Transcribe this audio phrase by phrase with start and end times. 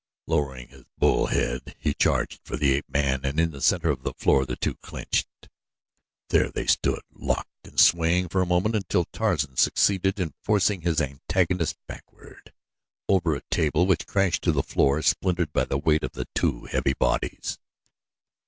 [0.25, 4.01] Lowering his bull head he charged for the ape man and in the center of
[4.01, 5.27] the floor the two clinched.
[6.29, 11.01] There they stood locked and swaying for a moment until Tarzan succeeded in forcing his
[11.01, 12.51] antagonist backward
[13.07, 16.65] over a table which crashed to the floor, splintered by the weight of the two
[16.65, 17.59] heavy bodies.